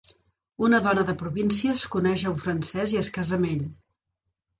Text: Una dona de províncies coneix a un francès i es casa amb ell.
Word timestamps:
Una 0.67 0.77
dona 0.85 1.01
de 1.09 1.13
províncies 1.19 1.83
coneix 1.97 2.23
a 2.25 2.31
un 2.31 2.39
francès 2.45 2.95
i 2.95 2.99
es 3.03 3.11
casa 3.19 3.37
amb 3.39 3.49
ell. 3.51 3.61